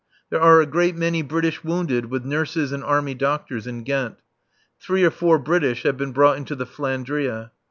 There 0.31 0.41
are 0.41 0.59
a 0.59 0.65
great 0.65 0.95
many 0.95 1.21
British 1.21 1.63
wounded, 1.63 2.07
with 2.07 2.25
nurses 2.25 2.71
and 2.71 2.83
Army 2.83 3.13
doctors, 3.13 3.67
in 3.67 3.83
Ghent. 3.83 4.15
Three 4.79 5.03
or 5.03 5.11
four 5.11 5.37
British 5.37 5.83
have 5.83 5.97
been 5.97 6.11
brought 6.11 6.37
into 6.37 6.55
the 6.55 6.65
"Flandria." 6.65 7.51